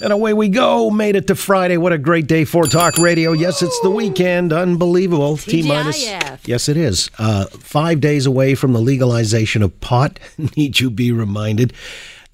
And 0.00 0.12
away 0.12 0.34
we 0.34 0.50
go. 0.50 0.90
Made 0.90 1.16
it 1.16 1.26
to 1.28 1.34
Friday. 1.34 1.78
What 1.78 1.92
a 1.92 1.98
great 1.98 2.26
day 2.26 2.44
for 2.44 2.64
Talk 2.64 2.98
Radio. 2.98 3.32
Yes, 3.32 3.62
it's 3.62 3.80
the 3.80 3.90
weekend. 3.90 4.52
Unbelievable. 4.52 5.38
T 5.38 5.66
minus. 5.66 6.06
Yes, 6.44 6.68
it 6.68 6.76
is. 6.76 7.10
Uh, 7.18 7.46
five 7.46 8.00
days 8.00 8.26
away 8.26 8.54
from 8.54 8.74
the 8.74 8.80
legalization 8.80 9.62
of 9.62 9.80
pot. 9.80 10.18
Need 10.56 10.80
you 10.80 10.90
be 10.90 11.12
reminded. 11.12 11.72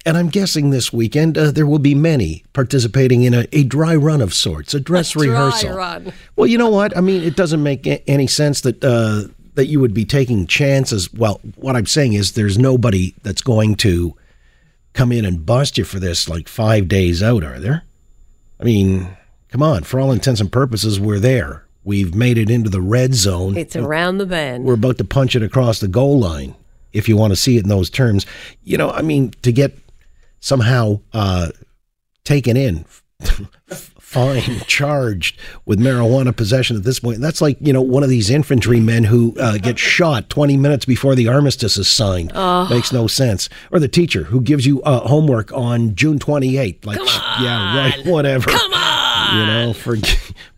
And 0.05 0.17
I'm 0.17 0.27
guessing 0.27 0.71
this 0.71 0.91
weekend 0.91 1.37
uh, 1.37 1.51
there 1.51 1.65
will 1.65 1.79
be 1.79 1.95
many 1.95 2.43
participating 2.51 3.23
in 3.23 3.33
a, 3.33 3.47
a 3.53 3.63
dry 3.63 3.95
run 3.95 4.19
of 4.19 4.33
sorts, 4.33 4.73
a 4.73 4.79
dress 4.81 5.15
A 5.15 5.19
rehearsal. 5.19 5.77
Run. 5.77 6.11
Well, 6.35 6.47
you 6.47 6.57
know 6.57 6.69
what? 6.69 6.95
I 6.97 6.99
mean, 6.99 7.23
it 7.23 7.37
doesn't 7.37 7.63
make 7.63 7.87
any 8.07 8.27
sense 8.27 8.59
that 8.61 8.83
uh, 8.83 9.31
that 9.55 9.67
you 9.67 9.79
would 9.79 9.93
be 9.93 10.03
taking 10.03 10.47
chances. 10.47 11.13
Well, 11.13 11.39
what 11.55 11.77
I'm 11.77 11.85
saying 11.85 12.13
is 12.13 12.33
there's 12.33 12.57
nobody 12.57 13.13
that's 13.23 13.41
going 13.41 13.75
to 13.75 14.17
come 14.93 15.11
in 15.11 15.25
and 15.25 15.45
bust 15.45 15.77
you 15.77 15.83
for 15.83 15.99
this 15.99 16.29
like 16.29 16.47
five 16.47 16.87
days 16.87 17.21
out, 17.21 17.43
are 17.43 17.59
there? 17.59 17.83
I 18.59 18.63
mean, 18.63 19.17
come 19.49 19.61
on. 19.61 19.83
For 19.83 19.99
all 19.99 20.11
intents 20.11 20.39
and 20.39 20.51
purposes, 20.51 20.99
we're 20.99 21.19
there. 21.19 21.65
We've 21.83 22.15
made 22.15 22.37
it 22.37 22.49
into 22.49 22.69
the 22.69 22.81
red 22.81 23.13
zone. 23.13 23.57
It's 23.57 23.75
around 23.75 24.17
the 24.17 24.25
bend. 24.25 24.63
We're 24.63 24.75
about 24.75 24.97
to 24.99 25.03
punch 25.03 25.35
it 25.35 25.43
across 25.43 25.79
the 25.79 25.87
goal 25.87 26.19
line, 26.19 26.55
if 26.93 27.09
you 27.09 27.17
want 27.17 27.31
to 27.31 27.35
see 27.35 27.57
it 27.57 27.63
in 27.63 27.69
those 27.69 27.89
terms. 27.89 28.25
You 28.63 28.77
know, 28.77 28.89
I 28.89 29.01
mean, 29.01 29.31
to 29.41 29.51
get 29.51 29.77
somehow 30.39 31.01
uh, 31.11 31.49
taken 32.23 32.55
in, 32.55 32.85
fine, 34.13 34.59
charged 34.67 35.37
with 35.65 35.79
marijuana 35.79 36.35
possession 36.35 36.77
at 36.77 36.83
this 36.83 36.99
point, 36.99 37.19
that's 37.19 37.41
like, 37.41 37.57
you 37.59 37.73
know, 37.73 37.81
one 37.81 38.03
of 38.03 38.09
these 38.09 38.29
infantrymen 38.29 39.03
who 39.05 39.35
uh, 39.39 39.57
gets 39.57 39.81
shot 39.93 40.29
20 40.29 40.57
minutes 40.57 40.85
before 40.85 41.15
the 41.15 41.27
armistice 41.27 41.77
is 41.77 41.87
signed. 41.87 42.31
Makes 42.69 42.93
no 42.93 43.07
sense. 43.07 43.49
Or 43.71 43.79
the 43.79 43.87
teacher 43.87 44.25
who 44.25 44.41
gives 44.41 44.65
you 44.65 44.81
uh, 44.83 45.07
homework 45.07 45.51
on 45.51 45.95
June 45.95 46.19
28th. 46.19 46.85
Like, 46.85 46.99
yeah, 47.41 47.77
right, 47.77 48.05
whatever. 48.05 48.51
Come 48.51 48.73
on. 48.73 49.37
You 49.37 49.45
know, 49.45 49.73
for, 49.73 49.97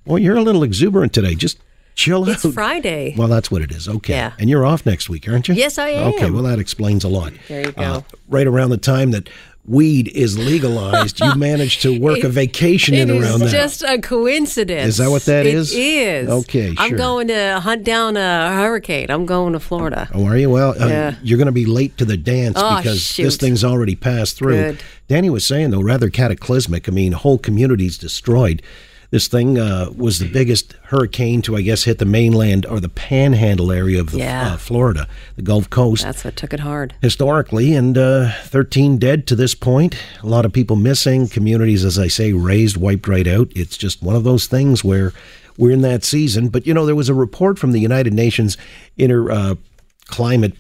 well, 0.06 0.20
you're 0.20 0.38
a 0.38 0.42
little 0.42 0.64
exuberant 0.64 1.14
today. 1.14 1.36
Just 1.36 1.60
chill 1.96 2.24
out. 2.24 2.30
It's 2.30 2.46
out. 2.46 2.54
Friday. 2.54 3.16
Well, 3.18 3.28
that's 3.28 3.50
what 3.50 3.62
it 3.62 3.72
is. 3.72 3.88
Okay. 3.88 4.14
Yeah. 4.14 4.34
And 4.38 4.50
you're 4.50 4.66
off 4.66 4.86
next 4.86 5.10
week, 5.10 5.28
aren't 5.30 5.48
you? 5.48 5.56
Yes, 5.56 5.78
I 5.78 5.90
am. 5.90 6.14
Okay. 6.14 6.30
Well, 6.30 6.44
that 6.44 6.60
explains 6.60 7.04
a 7.04 7.10
lot. 7.10 7.34
There 7.48 7.66
you 7.66 7.72
go. 7.72 7.82
Uh, 7.82 8.02
right 8.28 8.48
around 8.48 8.70
the 8.72 8.78
time 8.78 9.12
that 9.12 9.30
weed 9.68 10.08
is 10.10 10.38
legalized, 10.38 11.20
you 11.20 11.34
managed 11.38 11.82
to 11.82 12.00
work 12.00 12.24
a 12.24 12.30
vacation 12.30 12.94
in 12.94 13.10
around 13.10 13.40
that. 13.40 13.46
that. 13.46 13.52
just 13.52 13.82
a 13.84 14.00
coincidence. 14.00 14.90
Is 14.90 14.98
that 14.98 15.10
what 15.10 15.24
that 15.26 15.46
It 15.46 15.56
is? 15.56 15.74
is. 15.74 16.30
Okay, 16.30 16.74
I'm 16.78 16.96
going 16.96 17.28
to 17.30 17.60
hunt 17.62 17.84
down 17.84 18.16
a 18.18 18.54
hurricane. 18.54 19.10
I'm 19.10 19.26
going 19.26 19.54
to 19.54 19.60
Florida. 19.60 20.08
Oh, 20.14 20.26
are 20.26 20.38
you? 20.38 20.50
Well, 20.50 20.76
uh, 20.82 20.88
Yeah. 20.88 21.16
you're 21.24 21.38
going 21.38 21.48
to 21.48 21.52
be 21.52 21.66
late 21.66 21.98
to 21.98 22.06
the 22.06 22.18
dance 22.18 22.58
Oh, 22.60 22.78
because 22.78 23.02
shoot. 23.02 23.24
this 23.24 23.38
thing's 23.38 23.64
already 23.64 23.96
passed 23.96 24.38
through. 24.38 24.56
Good. 24.56 24.84
Danny 25.08 25.30
was 25.30 25.46
saying, 25.46 25.72
though, 25.72 25.82
rather 25.82 26.10
cataclysmic. 26.10 26.88
I 26.88 26.92
mean, 26.92 27.12
whole 27.14 27.38
communities 27.38 27.98
destroyed. 27.98 28.62
This 29.12 29.28
thing 29.28 29.58
uh, 29.58 29.90
was 29.96 30.20
the 30.20 30.28
biggest 30.30 30.74
hurricane 30.84 31.42
to, 31.44 31.56
I 31.56 31.62
guess, 31.62 31.84
hit 31.84 32.00
the 32.00 32.06
mainland 32.06 32.66
or 32.66 32.80
the 32.80 32.90
panhandle 32.90 33.72
area 33.72 34.00
of 34.02 34.12
the, 34.12 34.18
Yeah. 34.20 34.54
uh, 34.54 34.58
Florida, 34.58 35.08
the 35.36 35.42
Gulf 35.42 35.70
Coast. 35.70 36.04
That's 36.04 36.24
what 36.26 36.36
took 36.36 36.54
it 36.54 36.60
hard. 36.62 36.94
historically, 37.02 37.74
and 37.74 37.98
uh, 37.98 38.32
13 38.44 38.98
dead 38.98 39.28
to 39.28 39.36
this 39.36 39.56
point. 39.56 39.96
A 40.24 40.28
lot 40.28 40.46
of 40.46 40.52
people 40.54 40.76
missing. 40.76 41.28
Communities, 41.28 41.86
as 41.86 41.98
I 42.00 42.08
say, 42.08 42.34
razed, 42.34 42.78
wiped 42.78 43.08
right 43.08 43.28
out. 43.28 43.50
It's 43.56 43.78
just 43.78 44.02
one 44.02 44.16
of 44.16 44.24
those 44.24 44.48
things 44.48 44.84
where 44.84 45.14
we're 45.58 45.72
in 45.72 45.82
that 45.82 46.04
season. 46.04 46.50
But, 46.50 46.66
you 46.68 46.74
know, 46.74 46.86
there 46.86 46.96
was 46.96 47.08
a 47.10 47.14
report 47.14 47.58
from 47.60 47.72
the 47.72 47.80
United 47.80 48.14
Nations 48.14 48.58
Inter 48.98 49.32
uh, 49.32 49.56
Climate 50.08 50.54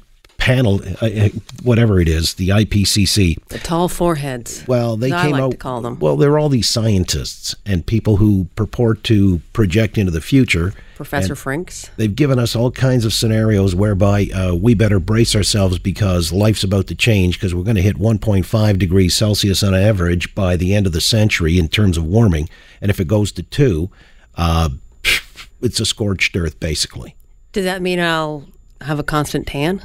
Panel, 0.46 0.80
uh, 1.02 1.06
uh, 1.08 1.30
whatever 1.64 2.00
it 2.00 2.08
is, 2.08 2.36
the 2.36 2.50
IPCC. 2.50 3.44
The 3.48 3.58
tall 3.58 3.90
foreheads. 3.90 4.64
Well, 4.68 4.96
they 4.96 5.12
I 5.12 5.24
came 5.24 5.32
like 5.32 5.42
out. 5.42 5.52
to 5.52 5.58
call 5.58 5.82
them. 5.82 5.98
Well, 5.98 6.18
they're 6.18 6.38
all 6.38 6.50
these 6.50 6.70
scientists 6.70 7.56
and 7.66 7.84
people 7.84 8.18
who 8.18 8.46
purport 8.56 9.04
to 9.06 9.40
project 9.54 9.98
into 9.98 10.12
the 10.12 10.22
future. 10.22 10.76
Professor 10.98 11.34
And- 11.34 11.40
Franks. 11.40 11.90
They've 11.98 12.16
given 12.16 12.38
us 12.38 12.56
all 12.56 12.70
kinds 12.70 13.06
of 13.06 13.14
scenarios 13.14 13.74
whereby 13.74 14.28
uh, 14.36 14.54
we 14.54 14.76
better 14.76 15.00
brace 15.00 15.36
ourselves 15.36 15.80
because 15.80 16.32
life's 16.32 16.64
about 16.64 16.86
to 16.88 16.96
change 16.96 17.40
because 17.40 17.56
we're 17.56 17.64
going 17.64 17.78
to 17.78 17.82
hit 17.82 17.98
1.5 17.98 18.78
degrees 18.78 19.16
Celsius 19.16 19.64
on 19.64 19.74
average 19.74 20.36
by 20.36 20.56
the 20.56 20.76
end 20.76 20.86
of 20.86 20.94
the 20.94 21.02
century 21.02 21.58
in 21.58 21.70
terms 21.70 21.98
of 21.98 22.06
warming. 22.06 22.50
And 22.82 22.92
if 22.92 23.00
it 23.00 23.08
goes 23.08 23.32
to 23.32 23.42
two, 23.42 23.90
uh, 24.36 24.70
it's 25.64 25.80
a 25.80 25.88
scorched 25.88 26.36
earth, 26.38 26.60
basically. 26.60 27.16
Does 27.52 27.66
that 27.66 27.82
mean 27.82 28.00
I'll 28.00 28.46
have 28.82 29.00
a 29.00 29.04
constant 29.04 29.48
tan? 29.48 29.82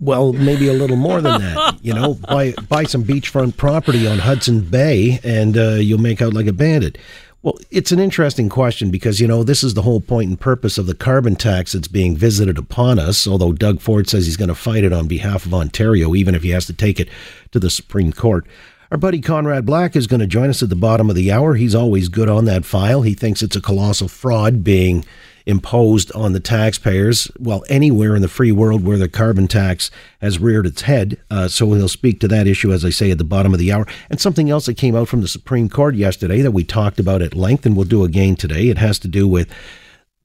Well, 0.00 0.32
maybe 0.32 0.68
a 0.68 0.72
little 0.72 0.96
more 0.96 1.20
than 1.20 1.40
that. 1.40 1.78
You 1.82 1.92
know, 1.92 2.14
buy 2.28 2.52
buy 2.68 2.84
some 2.84 3.04
beachfront 3.04 3.56
property 3.56 4.06
on 4.06 4.18
Hudson 4.18 4.60
Bay, 4.60 5.18
and 5.24 5.56
uh, 5.56 5.74
you'll 5.74 5.98
make 5.98 6.22
out 6.22 6.34
like 6.34 6.46
a 6.46 6.52
bandit. 6.52 6.98
Well, 7.42 7.58
it's 7.70 7.92
an 7.92 8.00
interesting 8.00 8.48
question 8.48 8.90
because 8.90 9.20
you 9.20 9.28
know 9.28 9.44
this 9.44 9.62
is 9.62 9.74
the 9.74 9.82
whole 9.82 10.00
point 10.00 10.28
and 10.28 10.40
purpose 10.40 10.76
of 10.76 10.86
the 10.86 10.94
carbon 10.94 11.36
tax 11.36 11.72
that's 11.72 11.88
being 11.88 12.16
visited 12.16 12.58
upon 12.58 12.98
us. 12.98 13.26
Although 13.26 13.52
Doug 13.52 13.80
Ford 13.80 14.08
says 14.08 14.26
he's 14.26 14.36
going 14.36 14.48
to 14.48 14.54
fight 14.54 14.84
it 14.84 14.92
on 14.92 15.08
behalf 15.08 15.46
of 15.46 15.54
Ontario, 15.54 16.14
even 16.14 16.34
if 16.34 16.42
he 16.42 16.50
has 16.50 16.66
to 16.66 16.72
take 16.72 16.98
it 16.98 17.08
to 17.52 17.60
the 17.60 17.70
Supreme 17.70 18.12
Court. 18.12 18.46
Our 18.90 18.98
buddy 18.98 19.20
Conrad 19.20 19.66
Black 19.66 19.94
is 19.96 20.06
going 20.06 20.20
to 20.20 20.26
join 20.26 20.48
us 20.48 20.62
at 20.62 20.70
the 20.70 20.76
bottom 20.76 21.10
of 21.10 21.16
the 21.16 21.30
hour. 21.30 21.54
He's 21.54 21.74
always 21.74 22.08
good 22.08 22.28
on 22.28 22.46
that 22.46 22.64
file. 22.64 23.02
He 23.02 23.14
thinks 23.14 23.42
it's 23.42 23.56
a 23.56 23.60
colossal 23.60 24.08
fraud 24.08 24.64
being 24.64 25.04
imposed 25.48 26.12
on 26.12 26.34
the 26.34 26.40
taxpayers, 26.40 27.30
well, 27.38 27.64
anywhere 27.70 28.14
in 28.14 28.20
the 28.20 28.28
free 28.28 28.52
world 28.52 28.84
where 28.84 28.98
the 28.98 29.08
carbon 29.08 29.48
tax 29.48 29.90
has 30.20 30.38
reared 30.38 30.66
its 30.66 30.82
head. 30.82 31.18
Uh, 31.30 31.48
so 31.48 31.72
he'll 31.72 31.88
speak 31.88 32.20
to 32.20 32.28
that 32.28 32.46
issue, 32.46 32.70
as 32.70 32.84
I 32.84 32.90
say, 32.90 33.10
at 33.10 33.16
the 33.16 33.24
bottom 33.24 33.54
of 33.54 33.58
the 33.58 33.72
hour. 33.72 33.86
And 34.10 34.20
something 34.20 34.50
else 34.50 34.66
that 34.66 34.76
came 34.76 34.94
out 34.94 35.08
from 35.08 35.22
the 35.22 35.28
Supreme 35.28 35.70
Court 35.70 35.94
yesterday 35.94 36.42
that 36.42 36.50
we 36.50 36.64
talked 36.64 37.00
about 37.00 37.22
at 37.22 37.34
length 37.34 37.64
and 37.64 37.74
we'll 37.74 37.86
do 37.86 38.04
again 38.04 38.36
today. 38.36 38.68
It 38.68 38.76
has 38.76 38.98
to 38.98 39.08
do 39.08 39.26
with 39.26 39.48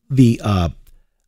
the 0.10 0.42
uh, 0.44 0.70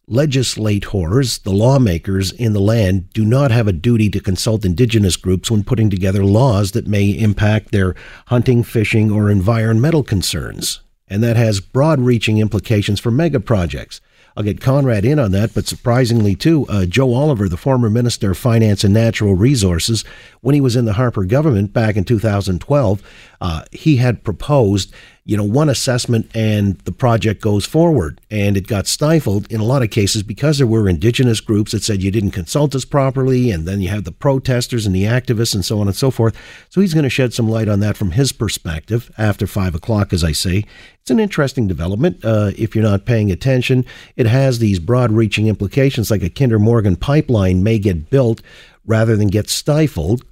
legislators, 0.08 1.38
the 1.40 1.54
lawmakers 1.54 2.34
in 2.34 2.52
the 2.52 2.60
land, 2.60 3.14
do 3.14 3.24
not 3.24 3.50
have 3.52 3.68
a 3.68 3.74
duty 3.74 4.10
to 4.10 4.20
consult 4.20 4.66
indigenous 4.66 5.16
groups 5.16 5.50
when 5.50 5.64
putting 5.64 5.90
together 5.90 6.26
laws 6.26 6.74
that 6.74 6.86
may 6.86 7.12
impact 7.12 7.72
their 7.72 7.96
hunting, 8.28 8.62
fishing, 8.62 9.10
or 9.10 9.32
environmental 9.32 10.04
concerns. 10.04 10.82
And 11.08 11.22
that 11.24 11.38
has 11.38 11.60
broad 11.60 12.00
reaching 12.00 12.40
implications 12.40 13.00
for 13.00 13.12
mega 13.12 13.40
projects. 13.40 14.02
I'll 14.38 14.44
get 14.44 14.60
Conrad 14.60 15.06
in 15.06 15.18
on 15.18 15.32
that, 15.32 15.54
but 15.54 15.66
surprisingly, 15.66 16.36
too, 16.36 16.66
uh, 16.68 16.86
Joe 16.86 17.14
Oliver, 17.14 17.48
the 17.48 17.56
former 17.56 17.90
Minister 17.90 18.32
of 18.32 18.38
Finance 18.38 18.84
and 18.84 18.94
Natural 18.94 19.34
Resources, 19.34 20.04
when 20.42 20.56
he 20.56 20.60
was 20.60 20.76
in 20.76 20.84
the 20.84 20.94
Harper 20.94 21.24
government 21.24 21.72
back 21.72 21.96
in 21.96 22.04
2012, 22.04 23.02
uh, 23.40 23.64
he 23.72 23.96
had 23.96 24.26
proposed, 24.26 24.94
you 25.28 25.36
know, 25.36 25.44
one 25.44 25.70
assessment 25.70 26.30
and 26.36 26.78
the 26.82 26.92
project 26.92 27.42
goes 27.42 27.66
forward. 27.66 28.22
And 28.30 28.56
it 28.56 28.68
got 28.68 28.86
stifled 28.86 29.52
in 29.52 29.60
a 29.60 29.66
lot 29.66 29.82
of 29.82 29.90
cases 29.90 30.22
because 30.22 30.60
there 30.60 30.68
were 30.68 30.88
indigenous 30.88 31.42
groups 31.42 31.72
that 31.72 31.84
said 31.84 32.04
you 32.04 32.12
didn't 32.12 32.32
consult 32.32 32.76
us 32.76 32.86
properly. 32.86 33.50
And 33.50 33.68
then 33.68 33.82
you 33.82 33.90
have 33.90 34.04
the 34.04 34.12
protesters 34.12 34.86
and 34.86 34.96
the 34.96 35.06
activists 35.06 35.56
and 35.56 35.66
so 35.66 35.82
on 35.82 35.88
and 35.88 35.96
so 35.96 36.12
forth. 36.12 36.38
So 36.70 36.80
he's 36.80 36.94
going 36.94 37.06
to 37.06 37.10
shed 37.10 37.34
some 37.34 37.50
light 37.50 37.68
on 37.68 37.80
that 37.80 37.98
from 37.98 38.12
his 38.12 38.32
perspective 38.32 39.12
after 39.18 39.48
five 39.48 39.74
o'clock, 39.74 40.14
as 40.14 40.24
I 40.24 40.32
say. 40.32 40.64
It's 41.02 41.10
an 41.10 41.20
interesting 41.20 41.68
development. 41.68 42.24
Uh, 42.24 42.52
if 42.56 42.76
you're 42.76 42.84
not 42.84 43.06
paying 43.06 43.32
attention, 43.32 43.84
it 44.16 44.28
has 44.28 44.60
these 44.60 44.78
broad 44.78 45.12
reaching 45.12 45.48
implications 45.48 46.12
like 46.12 46.22
a 46.22 46.30
Kinder 46.30 46.60
Morgan 46.60 46.96
pipeline 46.96 47.64
may 47.64 47.80
get 47.80 48.12
built 48.12 48.44
rather 48.86 49.18
than 49.18 49.30
get 49.30 49.50
stifled. 49.50 50.24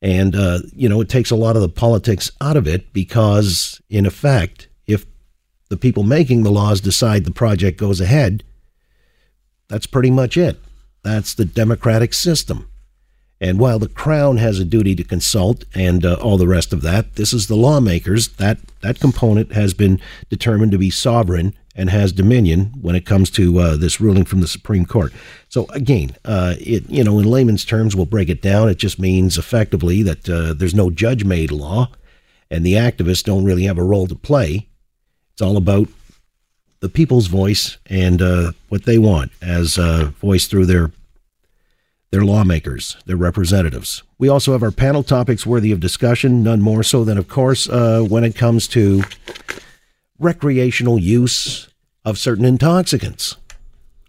And, 0.00 0.36
uh, 0.36 0.60
you 0.74 0.88
know, 0.88 1.00
it 1.00 1.08
takes 1.08 1.30
a 1.30 1.36
lot 1.36 1.56
of 1.56 1.62
the 1.62 1.68
politics 1.68 2.30
out 2.40 2.56
of 2.56 2.68
it 2.68 2.92
because, 2.92 3.80
in 3.90 4.06
effect, 4.06 4.68
if 4.86 5.06
the 5.68 5.76
people 5.76 6.04
making 6.04 6.42
the 6.42 6.50
laws 6.50 6.80
decide 6.80 7.24
the 7.24 7.32
project 7.32 7.78
goes 7.78 8.00
ahead, 8.00 8.44
that's 9.68 9.86
pretty 9.86 10.10
much 10.10 10.36
it. 10.36 10.60
That's 11.02 11.34
the 11.34 11.44
democratic 11.44 12.14
system. 12.14 12.68
And 13.40 13.58
while 13.58 13.78
the 13.78 13.88
crown 13.88 14.38
has 14.38 14.58
a 14.58 14.64
duty 14.64 14.94
to 14.96 15.04
consult 15.04 15.64
and 15.74 16.04
uh, 16.04 16.14
all 16.14 16.38
the 16.38 16.48
rest 16.48 16.72
of 16.72 16.82
that, 16.82 17.14
this 17.14 17.32
is 17.32 17.46
the 17.46 17.56
lawmakers. 17.56 18.28
That 18.28 18.58
that 18.82 18.98
component 18.98 19.52
has 19.52 19.74
been 19.74 20.00
determined 20.28 20.72
to 20.72 20.78
be 20.78 20.90
sovereign 20.90 21.54
and 21.78 21.88
has 21.88 22.12
dominion 22.12 22.72
when 22.82 22.96
it 22.96 23.06
comes 23.06 23.30
to 23.30 23.58
uh, 23.60 23.76
this 23.76 24.00
ruling 24.00 24.24
from 24.24 24.40
the 24.40 24.48
Supreme 24.48 24.84
Court. 24.84 25.12
So 25.48 25.66
again, 25.70 26.16
uh, 26.24 26.54
it 26.58 26.90
you 26.90 27.04
know 27.04 27.18
in 27.18 27.24
layman's 27.24 27.64
terms, 27.64 27.96
we'll 27.96 28.04
break 28.04 28.28
it 28.28 28.42
down. 28.42 28.68
It 28.68 28.78
just 28.78 28.98
means 28.98 29.38
effectively 29.38 30.02
that 30.02 30.28
uh, 30.28 30.52
there's 30.52 30.74
no 30.74 30.90
judge-made 30.90 31.52
law, 31.52 31.88
and 32.50 32.66
the 32.66 32.74
activists 32.74 33.24
don't 33.24 33.44
really 33.44 33.64
have 33.64 33.78
a 33.78 33.84
role 33.84 34.08
to 34.08 34.16
play. 34.16 34.68
It's 35.32 35.40
all 35.40 35.56
about 35.56 35.88
the 36.80 36.88
people's 36.88 37.28
voice 37.28 37.78
and 37.86 38.20
uh, 38.20 38.52
what 38.68 38.84
they 38.84 38.98
want 38.98 39.32
as 39.40 39.78
uh, 39.78 40.10
voiced 40.20 40.50
through 40.50 40.66
their 40.66 40.90
their 42.10 42.24
lawmakers, 42.24 42.96
their 43.06 43.16
representatives. 43.16 44.02
We 44.18 44.28
also 44.28 44.52
have 44.52 44.62
our 44.62 44.70
panel 44.72 45.02
topics 45.02 45.46
worthy 45.46 45.72
of 45.72 45.78
discussion, 45.78 46.42
none 46.42 46.60
more 46.60 46.82
so 46.82 47.04
than, 47.04 47.18
of 47.18 47.28
course, 47.28 47.68
uh, 47.68 48.00
when 48.00 48.24
it 48.24 48.34
comes 48.34 48.66
to 48.68 49.04
recreational 50.18 50.98
use 50.98 51.67
of 52.08 52.18
certain 52.18 52.44
intoxicants. 52.44 53.36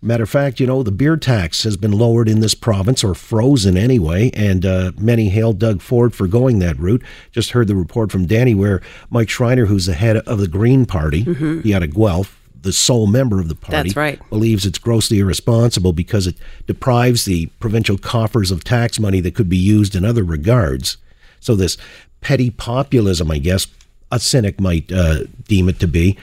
Matter 0.01 0.23
of 0.23 0.29
fact, 0.29 0.61
you 0.61 0.67
know, 0.67 0.81
the 0.81 0.91
beer 0.91 1.17
tax 1.17 1.63
has 1.63 1.75
been 1.75 1.91
lowered 1.91 2.29
in 2.29 2.39
this 2.39 2.55
province 2.55 3.03
or 3.03 3.13
frozen 3.13 3.75
anyway, 3.75 4.31
and 4.33 4.65
uh, 4.65 4.93
many 4.97 5.27
hail 5.27 5.51
Doug 5.51 5.81
Ford 5.81 6.15
for 6.15 6.25
going 6.25 6.59
that 6.59 6.79
route. 6.79 7.03
Just 7.33 7.51
heard 7.51 7.67
the 7.67 7.75
report 7.75 8.09
from 8.09 8.25
Danny 8.25 8.55
where 8.55 8.81
Mike 9.09 9.29
Schreiner, 9.29 9.65
who's 9.65 9.87
the 9.87 9.93
head 9.93 10.15
of 10.15 10.39
the 10.39 10.47
Green 10.47 10.85
Party, 10.85 11.25
mm-hmm. 11.25 11.59
he 11.61 11.73
out 11.73 11.83
of 11.83 11.93
Guelph, 11.93 12.39
the 12.61 12.71
sole 12.71 13.07
member 13.07 13.41
of 13.41 13.49
the 13.49 13.55
party, 13.55 13.91
right. 13.93 14.21
believes 14.29 14.65
it's 14.65 14.79
grossly 14.79 15.19
irresponsible 15.19 15.91
because 15.91 16.27
it 16.27 16.35
deprives 16.65 17.25
the 17.25 17.47
provincial 17.59 17.97
coffers 17.97 18.51
of 18.51 18.63
tax 18.63 18.99
money 18.99 19.19
that 19.19 19.35
could 19.35 19.49
be 19.49 19.57
used 19.57 19.95
in 19.95 20.05
other 20.05 20.23
regards. 20.23 20.95
So 21.41 21.55
this 21.55 21.77
petty 22.21 22.49
populism, 22.49 23.31
I 23.31 23.37
guess, 23.37 23.67
a 24.11 24.19
cynic 24.19 24.61
might 24.61 24.91
uh, 24.91 25.25
deem 25.47 25.67
it 25.67 25.79
to 25.79 25.87
be, 25.87 26.17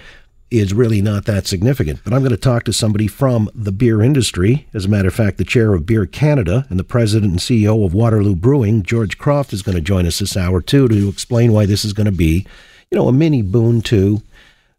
is 0.50 0.72
really 0.72 1.02
not 1.02 1.24
that 1.24 1.46
significant. 1.46 2.00
But 2.04 2.12
I'm 2.12 2.20
going 2.20 2.30
to 2.30 2.36
talk 2.36 2.64
to 2.64 2.72
somebody 2.72 3.06
from 3.08 3.50
the 3.54 3.72
beer 3.72 4.00
industry. 4.00 4.68
As 4.72 4.84
a 4.84 4.88
matter 4.88 5.08
of 5.08 5.14
fact, 5.14 5.38
the 5.38 5.44
chair 5.44 5.74
of 5.74 5.86
Beer 5.86 6.06
Canada 6.06 6.66
and 6.70 6.78
the 6.78 6.84
president 6.84 7.32
and 7.32 7.40
CEO 7.40 7.84
of 7.84 7.94
Waterloo 7.94 8.36
Brewing, 8.36 8.82
George 8.82 9.18
Croft, 9.18 9.52
is 9.52 9.62
going 9.62 9.76
to 9.76 9.82
join 9.82 10.06
us 10.06 10.20
this 10.20 10.36
hour 10.36 10.60
too 10.60 10.88
to 10.88 11.08
explain 11.08 11.52
why 11.52 11.66
this 11.66 11.84
is 11.84 11.92
going 11.92 12.06
to 12.06 12.12
be, 12.12 12.46
you 12.90 12.96
know, 12.96 13.08
a 13.08 13.12
mini 13.12 13.42
boon 13.42 13.82
to 13.82 14.22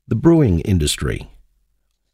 the 0.07 0.15
brewing 0.15 0.61
industry. 0.61 1.27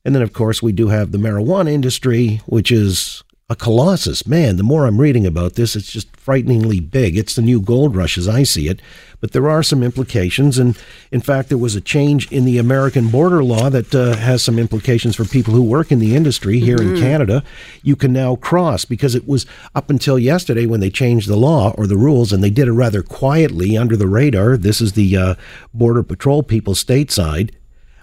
And 0.03 0.13
then, 0.13 0.21
of 0.21 0.33
course, 0.33 0.61
we 0.61 0.71
do 0.71 0.87
have 0.87 1.11
the 1.11 1.17
marijuana 1.17 1.71
industry, 1.71 2.41
which 2.45 2.71
is 2.71 3.23
a 3.53 3.55
colossus. 3.55 4.25
Man, 4.25 4.57
the 4.57 4.63
more 4.63 4.85
I'm 4.85 4.99
reading 4.99 5.27
about 5.27 5.53
this, 5.53 5.75
it's 5.75 5.91
just 5.91 6.13
frighteningly 6.17 6.79
big. 6.79 7.15
It's 7.15 7.35
the 7.35 7.41
new 7.41 7.61
gold 7.61 7.95
rush 7.95 8.17
as 8.17 8.27
I 8.27 8.41
see 8.43 8.67
it. 8.67 8.81
But 9.21 9.31
there 9.31 9.47
are 9.47 9.61
some 9.61 9.83
implications. 9.83 10.57
And 10.57 10.77
in 11.11 11.21
fact, 11.21 11.49
there 11.49 11.57
was 11.57 11.75
a 11.75 11.81
change 11.81 12.29
in 12.31 12.45
the 12.45 12.57
American 12.57 13.09
border 13.09 13.43
law 13.43 13.69
that 13.69 13.93
uh, 13.93 14.15
has 14.15 14.43
some 14.43 14.57
implications 14.57 15.15
for 15.15 15.23
people 15.23 15.53
who 15.53 15.61
work 15.61 15.91
in 15.91 15.99
the 15.99 16.15
industry 16.15 16.59
here 16.59 16.77
mm-hmm. 16.77 16.95
in 16.95 17.01
Canada. 17.01 17.43
You 17.83 17.95
can 17.95 18.11
now 18.11 18.35
cross 18.35 18.85
because 18.85 19.13
it 19.13 19.27
was 19.27 19.45
up 19.75 19.89
until 19.89 20.17
yesterday 20.17 20.65
when 20.65 20.79
they 20.79 20.89
changed 20.89 21.29
the 21.29 21.37
law 21.37 21.73
or 21.77 21.85
the 21.85 21.95
rules, 21.95 22.33
and 22.33 22.43
they 22.43 22.49
did 22.49 22.67
it 22.67 22.73
rather 22.73 23.03
quietly 23.03 23.77
under 23.77 23.95
the 23.95 24.07
radar. 24.07 24.57
This 24.57 24.81
is 24.81 24.93
the 24.93 25.15
uh, 25.15 25.35
Border 25.73 26.03
Patrol 26.03 26.41
people 26.41 26.73
stateside. 26.73 27.51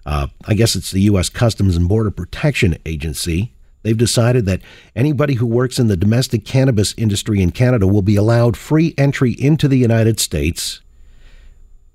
Uh, 0.06 0.28
I 0.46 0.54
guess 0.54 0.76
it's 0.76 0.92
the 0.92 1.02
U.S. 1.02 1.28
Customs 1.28 1.76
and 1.76 1.88
Border 1.88 2.12
Protection 2.12 2.78
Agency 2.86 3.52
They've 3.82 3.96
decided 3.96 4.44
that 4.46 4.60
anybody 4.94 5.34
who 5.34 5.46
works 5.46 5.78
in 5.78 5.88
the 5.88 5.96
domestic 5.96 6.44
cannabis 6.44 6.94
industry 6.98 7.40
in 7.40 7.50
Canada 7.50 7.86
will 7.86 8.02
be 8.02 8.16
allowed 8.16 8.56
free 8.56 8.94
entry 8.98 9.32
into 9.32 9.68
the 9.68 9.78
United 9.78 10.20
States, 10.20 10.80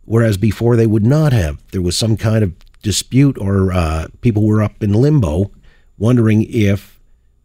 whereas 0.04 0.38
before 0.38 0.76
they 0.76 0.88
would 0.88 1.06
not 1.06 1.32
have. 1.32 1.62
There 1.72 1.82
was 1.82 1.98
some 1.98 2.18
kind 2.18 2.44
of 2.44 2.54
dispute, 2.82 3.38
or 3.38 3.72
uh, 3.72 4.08
people 4.22 4.46
were 4.46 4.64
up 4.64 4.82
in 4.82 4.94
limbo 4.94 5.52
wondering 5.98 6.44
if 6.50 7.00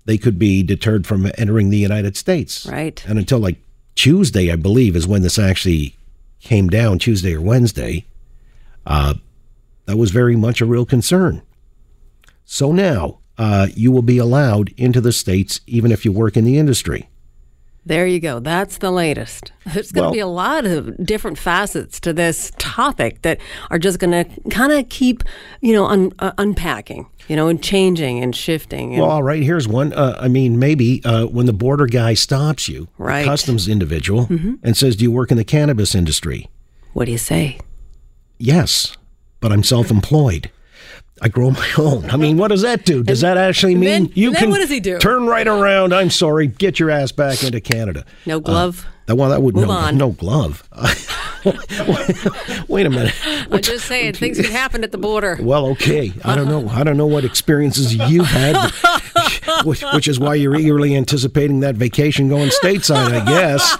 they 0.06 0.18
could 0.18 0.38
be 0.38 0.62
deterred 0.62 1.06
from 1.06 1.30
entering 1.36 1.70
the 1.70 1.78
United 1.78 2.16
States. 2.16 2.66
Right. 2.66 3.04
And 3.06 3.18
until 3.18 3.38
like 3.38 3.58
Tuesday, 3.94 4.50
I 4.50 4.56
believe, 4.56 4.96
is 4.96 5.06
when 5.06 5.22
this 5.22 5.38
actually 5.38 5.96
came 6.40 6.68
down, 6.68 6.98
Tuesday 6.98 7.34
or 7.34 7.40
Wednesday, 7.40 8.06
uh, 8.86 9.14
that 9.84 9.96
was 9.96 10.10
very 10.10 10.36
much 10.36 10.60
a 10.60 10.66
real 10.66 10.86
concern. 10.86 11.42
So 12.44 12.72
now, 12.72 13.19
uh, 13.40 13.68
you 13.74 13.90
will 13.90 14.02
be 14.02 14.18
allowed 14.18 14.68
into 14.76 15.00
the 15.00 15.12
states 15.12 15.60
even 15.66 15.90
if 15.90 16.04
you 16.04 16.12
work 16.12 16.36
in 16.36 16.44
the 16.44 16.58
industry. 16.58 17.08
There 17.86 18.06
you 18.06 18.20
go. 18.20 18.38
That's 18.38 18.76
the 18.76 18.90
latest. 18.90 19.52
There's 19.72 19.90
going 19.90 20.04
well, 20.04 20.10
to 20.10 20.14
be 20.14 20.20
a 20.20 20.26
lot 20.26 20.66
of 20.66 21.02
different 21.04 21.38
facets 21.38 21.98
to 22.00 22.12
this 22.12 22.52
topic 22.58 23.22
that 23.22 23.40
are 23.70 23.78
just 23.78 23.98
going 23.98 24.10
to 24.10 24.50
kind 24.50 24.72
of 24.72 24.90
keep, 24.90 25.24
you 25.62 25.72
know, 25.72 25.86
un- 25.86 26.12
uh, 26.18 26.32
unpacking, 26.36 27.08
you 27.28 27.36
know, 27.36 27.48
and 27.48 27.62
changing 27.62 28.22
and 28.22 28.36
shifting. 28.36 28.92
And 28.92 29.00
well, 29.00 29.10
all 29.10 29.22
right. 29.22 29.42
Here's 29.42 29.66
one. 29.66 29.94
Uh, 29.94 30.18
I 30.20 30.28
mean, 30.28 30.58
maybe 30.58 31.02
uh, 31.06 31.24
when 31.24 31.46
the 31.46 31.54
border 31.54 31.86
guy 31.86 32.12
stops 32.12 32.68
you, 32.68 32.88
right. 32.98 33.24
customs 33.24 33.66
individual, 33.66 34.26
mm-hmm. 34.26 34.56
and 34.62 34.76
says, 34.76 34.96
"Do 34.96 35.04
you 35.04 35.10
work 35.10 35.30
in 35.30 35.38
the 35.38 35.44
cannabis 35.44 35.94
industry?" 35.94 36.50
What 36.92 37.06
do 37.06 37.12
you 37.12 37.18
say? 37.18 37.58
Yes, 38.36 38.98
but 39.40 39.50
I'm 39.50 39.64
self-employed. 39.64 40.50
I 41.20 41.28
grow 41.28 41.50
my 41.50 41.68
own. 41.78 42.08
I 42.10 42.16
mean, 42.16 42.36
what 42.36 42.48
does 42.48 42.62
that 42.62 42.84
do? 42.84 43.02
Does 43.02 43.20
that 43.20 43.36
actually 43.36 43.74
mean 43.74 44.04
then, 44.04 44.12
you 44.14 44.32
then 44.32 44.40
can 44.40 44.50
what 44.50 44.58
does 44.58 44.70
he 44.70 44.80
do? 44.80 44.98
turn 44.98 45.26
right 45.26 45.46
around? 45.46 45.92
I'm 45.94 46.10
sorry, 46.10 46.46
get 46.46 46.80
your 46.80 46.90
ass 46.90 47.12
back 47.12 47.42
into 47.44 47.60
Canada. 47.60 48.04
No 48.26 48.36
uh, 48.36 48.40
glove. 48.40 48.84
Uh, 48.86 48.90
that 49.06 49.16
one 49.16 49.30
that 49.30 49.42
would 49.42 49.56
Move 49.56 49.66
no 49.66 49.72
on. 49.72 49.98
no 49.98 50.10
glove. 50.10 50.62
wait, 52.68 52.86
a 52.86 52.90
minute. 52.90 53.14
I'm 53.50 53.60
just 53.60 53.86
saying 53.86 54.12
things 54.14 54.40
can 54.40 54.50
happen 54.52 54.84
at 54.84 54.92
the 54.92 54.98
border. 54.98 55.36
Well, 55.40 55.66
okay. 55.68 56.12
I 56.24 56.36
don't 56.36 56.46
know. 56.46 56.68
I 56.68 56.84
don't 56.84 56.96
know 56.96 57.06
what 57.06 57.24
experiences 57.24 57.94
you've 57.94 58.26
had, 58.26 58.70
which, 59.64 59.82
which 59.94 60.06
is 60.06 60.20
why 60.20 60.34
you're 60.34 60.54
eagerly 60.54 60.94
anticipating 60.94 61.60
that 61.60 61.74
vacation 61.74 62.28
going 62.28 62.50
stateside. 62.50 63.20
I 63.20 63.24
guess. 63.24 63.76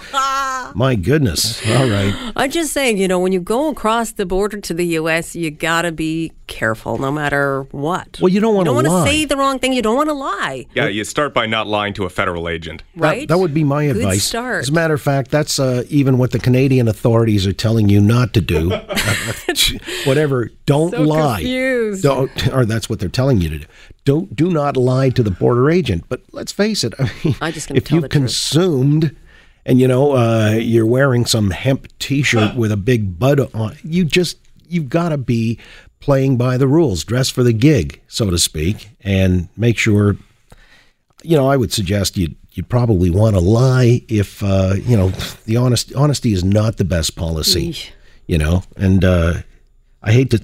My 0.75 0.95
goodness. 0.95 1.65
All 1.69 1.87
right. 1.89 2.13
I'm 2.35 2.51
just 2.51 2.73
saying, 2.73 2.97
you 2.97 3.07
know, 3.07 3.19
when 3.19 3.31
you 3.31 3.39
go 3.39 3.69
across 3.69 4.13
the 4.13 4.25
border 4.25 4.59
to 4.59 4.73
the 4.73 4.85
U.S., 4.85 5.35
you 5.35 5.51
got 5.51 5.83
to 5.83 5.91
be 5.91 6.31
careful 6.47 6.97
no 6.97 7.11
matter 7.11 7.63
what. 7.71 8.19
Well, 8.21 8.29
you 8.29 8.39
don't 8.39 8.55
want 8.55 8.65
to 8.65 8.71
lie. 8.71 8.77
You 8.79 8.83
don't 8.83 8.93
want 8.93 9.07
to 9.07 9.11
say 9.11 9.25
the 9.25 9.37
wrong 9.37 9.59
thing. 9.59 9.73
You 9.73 9.81
don't 9.81 9.95
want 9.95 10.09
to 10.09 10.13
lie. 10.13 10.65
Yeah, 10.73 10.87
you 10.87 11.03
start 11.03 11.33
by 11.33 11.45
not 11.45 11.67
lying 11.67 11.93
to 11.95 12.05
a 12.05 12.09
federal 12.09 12.49
agent. 12.49 12.83
Right. 12.95 13.21
That, 13.21 13.35
that 13.35 13.39
would 13.39 13.53
be 13.53 13.63
my 13.63 13.87
Good 13.87 13.97
advice. 13.97 14.23
Start. 14.23 14.63
As 14.63 14.69
a 14.69 14.73
matter 14.73 14.93
of 14.93 15.01
fact, 15.01 15.31
that's 15.31 15.59
uh, 15.59 15.83
even 15.89 16.17
what 16.17 16.31
the 16.31 16.39
Canadian 16.39 16.87
authorities 16.87 17.47
are 17.47 17.53
telling 17.53 17.89
you 17.89 18.01
not 18.01 18.33
to 18.33 18.41
do. 18.41 18.69
Whatever. 20.05 20.51
Don't 20.65 20.91
so 20.91 21.01
lie. 21.03 21.39
Confused. 21.39 22.03
Don't, 22.03 22.53
or 22.53 22.65
that's 22.65 22.89
what 22.89 22.99
they're 22.99 23.09
telling 23.09 23.39
you 23.41 23.49
to 23.49 23.59
do. 23.59 23.65
Don't 24.03 24.35
do 24.35 24.49
not 24.51 24.75
lie 24.75 25.09
to 25.09 25.23
the 25.23 25.31
border 25.31 25.69
agent. 25.69 26.05
But 26.09 26.21
let's 26.31 26.51
face 26.51 26.83
it. 26.83 26.93
I 26.99 27.11
mean, 27.23 27.35
I 27.39 27.51
just 27.51 27.71
if 27.71 27.91
you 27.91 28.01
consumed. 28.07 29.01
Truth 29.01 29.17
and 29.65 29.79
you 29.79 29.87
know 29.87 30.13
uh, 30.13 30.51
you're 30.51 30.85
wearing 30.85 31.25
some 31.25 31.51
hemp 31.51 31.87
T-shirt 31.99 32.55
with 32.55 32.71
a 32.71 32.77
big 32.77 33.19
bud 33.19 33.39
on, 33.53 33.75
you 33.83 34.05
just 34.05 34.37
you've 34.67 34.89
got 34.89 35.09
to 35.09 35.17
be 35.17 35.59
playing 35.99 36.37
by 36.37 36.57
the 36.57 36.67
rules, 36.67 37.03
dress 37.03 37.29
for 37.29 37.43
the 37.43 37.53
gig, 37.53 38.01
so 38.07 38.29
to 38.29 38.37
speak, 38.37 38.89
and 39.01 39.49
make 39.57 39.77
sure. 39.77 40.17
You 41.23 41.37
know, 41.37 41.47
I 41.47 41.55
would 41.55 41.71
suggest 41.71 42.17
you 42.17 42.35
you 42.53 42.63
probably 42.63 43.09
want 43.09 43.35
to 43.35 43.39
lie 43.39 44.01
if 44.07 44.43
uh, 44.43 44.73
you 44.75 44.97
know 44.97 45.09
the 45.45 45.57
honest 45.57 45.93
honesty 45.95 46.33
is 46.33 46.43
not 46.43 46.77
the 46.77 46.85
best 46.85 47.15
policy. 47.15 47.75
You 48.27 48.37
know, 48.37 48.63
and 48.77 49.03
uh, 49.03 49.33
I 50.01 50.11
hate 50.13 50.31
to 50.31 50.43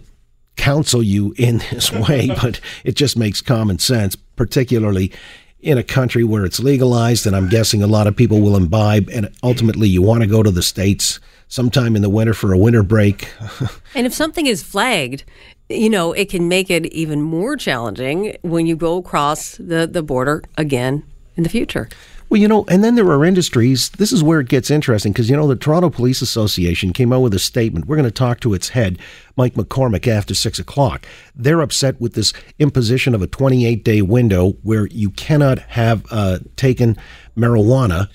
counsel 0.56 1.02
you 1.02 1.34
in 1.38 1.60
this 1.72 1.92
way, 2.10 2.28
but 2.28 2.60
it 2.84 2.96
just 2.96 3.18
makes 3.18 3.42
common 3.42 3.80
sense, 3.80 4.16
particularly 4.16 5.12
in 5.60 5.78
a 5.78 5.84
country 5.84 6.24
where 6.24 6.46
it's 6.46 6.60
legalized, 6.60 7.26
and 7.26 7.36
I'm 7.36 7.50
guessing 7.50 7.82
a 7.82 7.88
lot 7.88 8.08
of 8.08 8.16
people 8.16 8.42
will 8.42 8.56
imbibe, 8.56 9.10
and 9.10 9.30
ultimately 9.44 9.88
you 9.88 10.02
want 10.02 10.22
to 10.22 10.28
go 10.28 10.44
to 10.44 10.52
the 10.52 10.62
States 10.62 11.20
sometime 11.48 11.96
in 11.96 12.02
the 12.02 12.10
winter 12.10 12.34
for 12.34 12.54
a 12.54 12.58
winter 12.58 12.84
break. 12.84 13.30
and 13.96 14.06
if 14.06 14.14
something 14.14 14.46
is 14.46 14.62
flagged, 14.62 15.24
you 15.70 15.90
know, 15.90 16.14
it 16.14 16.30
can 16.30 16.48
make 16.48 16.70
it 16.70 16.86
even 16.88 17.22
more 17.22 17.56
challenging 17.56 18.38
when 18.42 18.66
you 18.68 18.76
go 18.76 18.98
across 18.98 19.58
the, 19.58 19.88
the 19.88 20.04
border 20.04 20.44
again 20.58 21.04
in 21.36 21.44
the 21.44 21.50
future. 21.50 21.90
Well, 22.30 22.42
you 22.42 22.50
know, 22.50 22.66
and 22.68 22.84
then 22.84 22.96
there 22.96 23.10
are 23.10 23.24
industries. 23.24 23.90
This 23.92 24.12
is 24.12 24.22
where 24.22 24.42
it 24.42 24.50
gets 24.50 24.70
interesting 24.70 25.14
because, 25.14 25.30
you 25.30 25.38
know, 25.38 25.48
the 25.48 25.56
Toronto 25.56 25.90
Police 25.90 26.22
Association 26.22 26.92
came 26.92 27.14
out 27.14 27.22
with 27.22 27.34
a 27.34 27.40
statement. 27.40 27.88
We're 27.88 27.96
going 27.96 28.04
to 28.04 28.12
talk 28.12 28.42
to 28.42 28.54
its 28.54 28.70
head, 28.70 29.00
Mike 29.38 29.54
McCormick, 29.54 30.08
after 30.08 30.34
six 30.34 30.60
o'clock. 30.60 31.06
They're 31.34 31.62
upset 31.62 32.02
with 32.02 32.16
this 32.16 32.34
imposition 32.60 33.16
of 33.16 33.22
a 33.22 33.28
28 33.28 33.82
day 33.82 34.02
window 34.02 34.52
where 34.64 34.88
you 34.88 35.10
cannot 35.12 35.60
have 35.60 36.06
uh, 36.12 36.40
taken 36.58 36.98
marijuana 37.38 38.10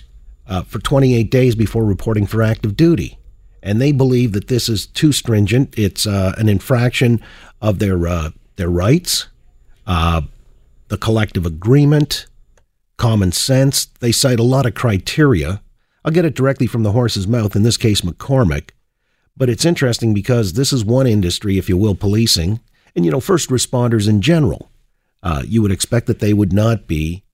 uh, 0.47 0.63
for 0.63 0.79
28 0.79 1.31
days 1.31 1.55
before 1.55 1.85
reporting 1.85 2.27
for 2.27 2.43
active 2.43 2.77
duty. 2.77 3.19
And 3.63 3.81
they 3.81 3.93
believe 3.93 4.33
that 4.33 4.49
this 4.49 4.69
is 4.69 4.87
too 4.87 5.13
stringent. 5.13 5.79
It's 5.79 6.07
uh, 6.07 6.35
an 6.37 6.51
infraction 6.51 7.23
of 7.63 7.79
their, 7.79 8.07
uh, 8.07 8.31
their 8.57 8.69
rights, 8.69 9.29
uh, 9.87 10.21
the 10.89 10.99
collective 10.99 11.47
agreement 11.47 12.27
common 13.03 13.33
sense. 13.33 13.87
They 13.99 14.13
cite 14.13 14.39
a 14.39 14.45
lot 14.45 14.65
of 14.65 14.75
criteria. 14.75 15.61
I'll 16.05 16.13
get 16.13 16.25
it 16.25 16.37
directly 16.37 16.69
from 16.69 16.85
the 16.85 16.93
horse's 16.93 17.27
mouth, 17.27 17.57
in 17.57 17.65
this 17.65 17.77
case, 17.77 18.03
McCormick. 18.03 18.71
But 19.37 19.51
it's 19.51 19.65
interesting 19.65 20.15
because 20.15 20.53
this 20.53 20.73
is 20.73 20.85
one 20.85 21.09
industry, 21.09 21.59
if 21.59 21.69
you 21.69 21.77
will, 21.77 21.97
policing, 21.97 22.61
and, 22.95 23.05
you 23.05 23.11
know, 23.11 23.19
first 23.19 23.51
responders 23.51 24.09
in 24.09 24.21
general. 24.23 24.71
Uh, 25.21 25.43
you 25.45 25.63
would 25.63 25.73
expect 25.73 26.07
that 26.07 26.21
they 26.21 26.33
would 26.33 26.53
not 26.53 26.87
be 26.87 27.25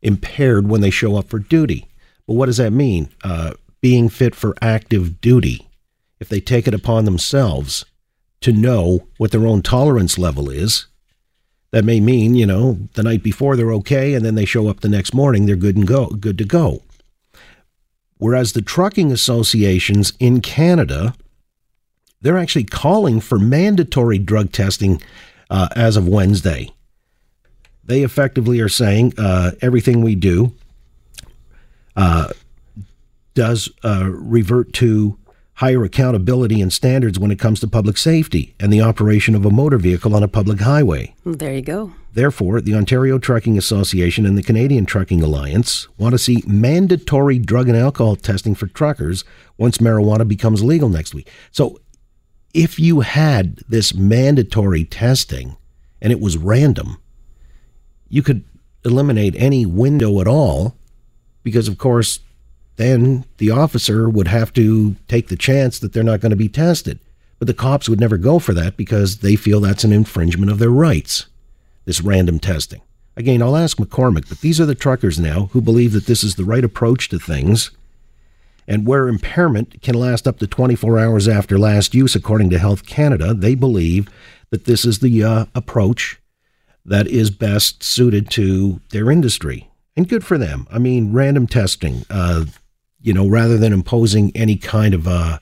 impaired 0.00 0.68
when 0.68 0.80
they 0.80 0.90
show 0.90 1.16
up 1.16 1.28
for 1.28 1.40
duty. 1.40 1.88
But 2.28 2.34
what 2.34 2.46
does 2.46 2.58
that 2.58 2.72
mean? 2.72 3.08
Uh, 3.24 3.54
being 3.80 4.10
fit 4.10 4.36
for 4.36 4.54
active 4.62 5.20
duty. 5.20 5.66
If 6.20 6.28
they 6.28 6.40
take 6.40 6.68
it 6.68 6.74
upon 6.74 7.04
themselves 7.04 7.84
to 8.42 8.52
know 8.52 9.08
what 9.16 9.32
their 9.32 9.46
own 9.46 9.62
tolerance 9.62 10.18
level 10.18 10.48
is, 10.48 10.86
that 11.72 11.84
may 11.84 12.00
mean, 12.00 12.34
you 12.34 12.46
know, 12.46 12.78
the 12.94 13.02
night 13.02 13.22
before 13.22 13.56
they're 13.56 13.72
okay, 13.72 14.14
and 14.14 14.24
then 14.24 14.34
they 14.34 14.44
show 14.44 14.68
up 14.68 14.80
the 14.80 14.88
next 14.88 15.14
morning, 15.14 15.46
they're 15.46 15.56
good 15.56 15.76
and 15.76 15.86
go, 15.86 16.06
good 16.06 16.36
to 16.38 16.44
go. 16.44 16.82
Whereas 18.18 18.52
the 18.52 18.62
trucking 18.62 19.12
associations 19.12 20.12
in 20.18 20.40
Canada, 20.40 21.14
they're 22.20 22.38
actually 22.38 22.64
calling 22.64 23.20
for 23.20 23.38
mandatory 23.38 24.18
drug 24.18 24.52
testing 24.52 25.00
uh, 25.48 25.68
as 25.74 25.96
of 25.96 26.06
Wednesday. 26.08 26.70
they 27.90 28.02
effectively 28.02 28.60
are 28.60 28.68
saying 28.68 29.12
uh, 29.18 29.50
everything 29.60 30.00
we 30.00 30.14
do 30.14 30.52
uh, 31.96 32.28
does 33.34 33.68
uh, 33.84 34.04
revert 34.08 34.72
to 34.72 35.18
higher 35.60 35.84
accountability 35.84 36.62
and 36.62 36.72
standards 36.72 37.18
when 37.18 37.30
it 37.30 37.38
comes 37.38 37.60
to 37.60 37.68
public 37.68 37.98
safety 37.98 38.54
and 38.58 38.72
the 38.72 38.80
operation 38.80 39.34
of 39.34 39.44
a 39.44 39.50
motor 39.50 39.76
vehicle 39.76 40.16
on 40.16 40.22
a 40.22 40.28
public 40.28 40.58
highway. 40.58 41.14
There 41.26 41.52
you 41.52 41.60
go. 41.60 41.92
Therefore, 42.14 42.62
the 42.62 42.74
Ontario 42.74 43.18
Trucking 43.18 43.58
Association 43.58 44.24
and 44.24 44.38
the 44.38 44.42
Canadian 44.42 44.86
Trucking 44.86 45.22
Alliance 45.22 45.86
want 45.98 46.12
to 46.12 46.18
see 46.18 46.42
mandatory 46.46 47.38
drug 47.38 47.68
and 47.68 47.76
alcohol 47.76 48.16
testing 48.16 48.54
for 48.54 48.68
truckers 48.68 49.22
once 49.58 49.78
marijuana 49.78 50.26
becomes 50.26 50.64
legal 50.64 50.88
next 50.88 51.14
week. 51.14 51.28
So, 51.52 51.78
if 52.54 52.80
you 52.80 53.00
had 53.00 53.58
this 53.68 53.94
mandatory 53.94 54.84
testing 54.84 55.58
and 56.00 56.10
it 56.10 56.20
was 56.20 56.38
random, 56.38 56.96
you 58.08 58.22
could 58.22 58.44
eliminate 58.82 59.34
any 59.36 59.66
window 59.66 60.22
at 60.22 60.26
all 60.26 60.74
because, 61.42 61.68
of 61.68 61.76
course, 61.76 62.20
then 62.80 63.24
the 63.36 63.50
officer 63.50 64.08
would 64.08 64.28
have 64.28 64.52
to 64.54 64.96
take 65.06 65.28
the 65.28 65.36
chance 65.36 65.78
that 65.78 65.92
they're 65.92 66.02
not 66.02 66.20
going 66.20 66.30
to 66.30 66.36
be 66.36 66.48
tested. 66.48 66.98
But 67.38 67.46
the 67.46 67.54
cops 67.54 67.88
would 67.88 68.00
never 68.00 68.16
go 68.16 68.38
for 68.38 68.54
that 68.54 68.76
because 68.76 69.18
they 69.18 69.36
feel 69.36 69.60
that's 69.60 69.84
an 69.84 69.92
infringement 69.92 70.50
of 70.50 70.58
their 70.58 70.70
rights, 70.70 71.26
this 71.84 72.00
random 72.00 72.38
testing. 72.38 72.80
Again, 73.16 73.42
I'll 73.42 73.56
ask 73.56 73.76
McCormick, 73.76 74.28
but 74.28 74.40
these 74.40 74.60
are 74.60 74.66
the 74.66 74.74
truckers 74.74 75.18
now 75.18 75.50
who 75.52 75.60
believe 75.60 75.92
that 75.92 76.06
this 76.06 76.22
is 76.24 76.36
the 76.36 76.44
right 76.44 76.64
approach 76.64 77.08
to 77.10 77.18
things. 77.18 77.70
And 78.68 78.86
where 78.86 79.08
impairment 79.08 79.82
can 79.82 79.94
last 79.94 80.28
up 80.28 80.38
to 80.38 80.46
24 80.46 80.98
hours 80.98 81.26
after 81.28 81.58
last 81.58 81.94
use, 81.94 82.14
according 82.14 82.50
to 82.50 82.58
Health 82.58 82.86
Canada, 82.86 83.34
they 83.34 83.54
believe 83.54 84.08
that 84.50 84.64
this 84.64 84.84
is 84.84 85.00
the 85.00 85.24
uh, 85.24 85.46
approach 85.54 86.20
that 86.84 87.06
is 87.06 87.30
best 87.30 87.82
suited 87.82 88.30
to 88.30 88.80
their 88.90 89.10
industry. 89.10 89.68
And 89.96 90.08
good 90.08 90.24
for 90.24 90.38
them. 90.38 90.66
I 90.70 90.78
mean, 90.78 91.12
random 91.12 91.46
testing, 91.46 92.04
uh, 92.08 92.44
you 93.02 93.12
know, 93.12 93.26
rather 93.26 93.56
than 93.56 93.72
imposing 93.72 94.32
any 94.34 94.56
kind 94.56 94.94
of 94.94 95.06
a 95.06 95.10
uh, 95.10 95.38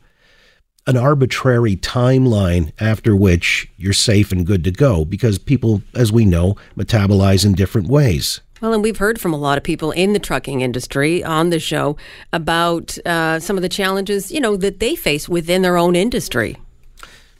an 0.86 0.96
arbitrary 0.96 1.76
timeline 1.76 2.72
after 2.80 3.14
which 3.14 3.70
you're 3.76 3.92
safe 3.92 4.32
and 4.32 4.46
good 4.46 4.64
to 4.64 4.70
go 4.70 5.04
because 5.04 5.38
people, 5.38 5.82
as 5.94 6.10
we 6.10 6.24
know, 6.24 6.56
metabolize 6.78 7.44
in 7.44 7.52
different 7.52 7.88
ways. 7.88 8.40
Well, 8.62 8.72
and 8.72 8.82
we've 8.82 8.96
heard 8.96 9.20
from 9.20 9.34
a 9.34 9.36
lot 9.36 9.58
of 9.58 9.64
people 9.64 9.90
in 9.90 10.14
the 10.14 10.18
trucking 10.18 10.62
industry 10.62 11.22
on 11.22 11.50
the 11.50 11.60
show 11.60 11.98
about 12.32 12.96
uh, 13.06 13.38
some 13.38 13.56
of 13.56 13.62
the 13.62 13.68
challenges, 13.68 14.32
you 14.32 14.40
know, 14.40 14.56
that 14.56 14.80
they 14.80 14.96
face 14.96 15.28
within 15.28 15.60
their 15.60 15.76
own 15.76 15.94
industry 15.94 16.56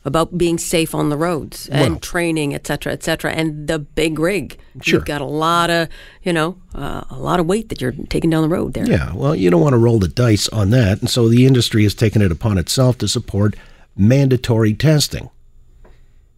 about 0.05 0.38
being 0.38 0.59
safe 0.59 0.95
on 0.95 1.11
the 1.11 1.17
roads 1.17 1.69
and 1.69 1.95
well, 1.95 2.00
training, 2.00 2.55
et 2.55 2.67
cetera, 2.67 2.93
et 2.93 3.02
cetera, 3.02 3.33
and 3.33 3.67
the 3.69 3.78
big 3.78 4.19
rig. 4.19 4.59
Sure. 4.81 4.99
You've 4.99 5.07
got 5.07 5.21
a 5.21 5.26
lot 5.26 5.71
of, 5.71 5.88
you 6.23 6.33
know, 6.33 6.57
uh, 6.75 7.05
a 7.11 7.19
lot 7.19 7.40
of 7.40 7.47
weight 7.47 7.69
that 7.69 7.81
you're 7.81 7.93
taking 8.09 8.31
down 8.31 8.43
the 8.43 8.49
road 8.49 8.75
there. 8.75 8.87
Yeah, 8.87 9.12
well, 9.14 9.35
you 9.35 9.50
don't 9.50 9.61
want 9.61 9.75
to 9.75 9.78
roll 9.78 9.99
the 9.99 10.09
dice 10.09 10.49
on 10.49 10.71
that. 10.71 11.00
And 11.00 11.11
so 11.11 11.28
the 11.28 11.47
industry 11.47 11.83
has 11.83 11.95
taken 11.95 12.23
it 12.23 12.33
upon 12.33 12.59
itself 12.59 12.99
to 12.99 13.09
support 13.09 13.57
mandatory 13.97 14.73
testing. 14.73 15.31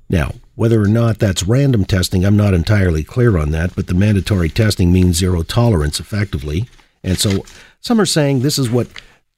Now, 0.08 0.34
whether 0.56 0.82
or 0.82 0.88
not 0.88 1.18
that's 1.18 1.44
random 1.44 1.84
testing, 1.84 2.24
I'm 2.24 2.36
not 2.36 2.54
entirely 2.54 3.04
clear 3.04 3.38
on 3.38 3.50
that, 3.52 3.76
but 3.76 3.86
the 3.86 3.94
mandatory 3.94 4.48
testing 4.48 4.92
means 4.92 5.16
zero 5.16 5.42
tolerance 5.42 6.00
effectively. 6.00 6.68
And 7.04 7.18
so 7.18 7.44
some 7.80 8.00
are 8.00 8.06
saying 8.06 8.40
this 8.40 8.58
is 8.58 8.68
what 8.68 8.88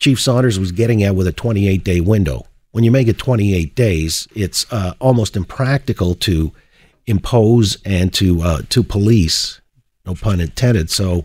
Chief 0.00 0.20
Saunders 0.20 0.58
was 0.58 0.72
getting 0.72 1.02
at 1.02 1.14
with 1.14 1.26
a 1.26 1.32
28 1.32 1.84
day 1.84 2.00
window 2.00 2.46
when 2.72 2.84
you 2.84 2.90
make 2.90 3.06
it 3.06 3.18
28 3.18 3.74
days, 3.74 4.26
it's 4.34 4.70
uh, 4.72 4.94
almost 4.98 5.36
impractical 5.36 6.14
to 6.16 6.52
impose 7.06 7.78
and 7.84 8.12
to 8.14 8.42
uh, 8.42 8.62
to 8.70 8.82
police. 8.82 9.60
No 10.04 10.14
pun 10.14 10.40
intended. 10.40 10.90
So, 10.90 11.24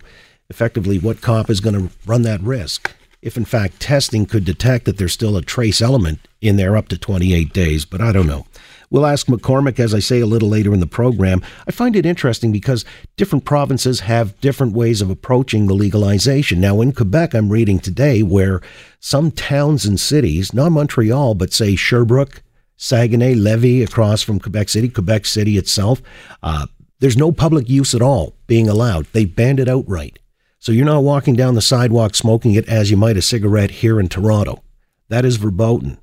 effectively, 0.49 0.99
what 0.99 1.21
cop 1.21 1.49
is 1.49 1.59
going 1.59 1.75
to 1.75 1.93
run 2.05 2.21
that 2.23 2.41
risk? 2.41 2.91
If 3.21 3.37
in 3.37 3.45
fact 3.45 3.79
testing 3.79 4.25
could 4.25 4.45
detect 4.45 4.85
that 4.85 4.97
there's 4.97 5.13
still 5.13 5.37
a 5.37 5.41
trace 5.41 5.81
element 5.81 6.19
in 6.41 6.55
there 6.55 6.77
up 6.77 6.87
to 6.89 6.97
28 6.97 7.51
days, 7.51 7.85
but 7.85 8.01
I 8.01 8.11
don't 8.11 8.27
know. 8.27 8.45
We'll 8.89 9.05
ask 9.05 9.27
McCormick, 9.27 9.79
as 9.79 9.93
I 9.93 9.99
say, 9.99 10.21
a 10.21 10.25
little 10.25 10.47
later 10.47 10.73
in 10.73 10.79
the 10.79 10.87
program. 10.87 11.41
I 11.67 11.71
find 11.71 11.95
it 11.95 12.05
interesting 12.05 12.53
because 12.53 12.85
different 13.17 13.43
provinces 13.43 14.01
have 14.01 14.39
different 14.39 14.73
ways 14.73 15.01
of 15.01 15.09
approaching 15.09 15.67
the 15.67 15.73
legalization. 15.73 16.61
Now, 16.61 16.79
in 16.79 16.93
Quebec, 16.93 17.33
I'm 17.33 17.49
reading 17.49 17.79
today 17.79 18.23
where 18.23 18.61
some 19.01 19.31
towns 19.31 19.85
and 19.85 19.99
cities, 19.99 20.53
not 20.53 20.71
Montreal, 20.71 21.33
but 21.33 21.51
say 21.51 21.75
Sherbrooke, 21.75 22.41
Saguenay, 22.77 23.35
Lévis, 23.35 23.83
across 23.83 24.21
from 24.21 24.39
Quebec 24.39 24.69
City, 24.69 24.87
Quebec 24.87 25.25
City 25.25 25.57
itself, 25.57 26.01
uh, 26.41 26.67
there's 26.99 27.17
no 27.17 27.31
public 27.31 27.69
use 27.69 27.93
at 27.93 28.01
all 28.01 28.35
being 28.47 28.69
allowed. 28.69 29.05
They 29.11 29.25
banned 29.25 29.59
it 29.59 29.67
outright. 29.67 30.19
So 30.67 30.73
you're 30.73 30.83
not 30.83 31.03
walking 31.05 31.37
down 31.37 31.55
the 31.55 31.61
sidewalk 31.61 32.13
smoking 32.13 32.53
it 32.55 32.67
as 32.67 32.91
you 32.91 32.97
might 32.97 33.15
a 33.15 33.21
cigarette 33.21 33.71
here 33.71 34.01
in 34.01 34.09
Toronto. 34.09 34.65
That 35.07 35.23
is 35.23 35.37
verboten. 35.37 35.97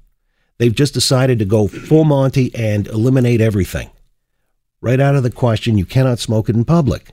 They've 0.56 0.74
just 0.74 0.94
decided 0.94 1.38
to 1.38 1.44
go 1.44 1.68
full 1.68 2.04
Monty 2.04 2.50
and 2.54 2.86
eliminate 2.86 3.42
everything. 3.42 3.90
Right 4.80 5.00
out 5.00 5.16
of 5.16 5.22
the 5.22 5.30
question, 5.30 5.76
you 5.76 5.84
cannot 5.84 6.18
smoke 6.18 6.48
it 6.48 6.56
in 6.56 6.64
public 6.64 7.10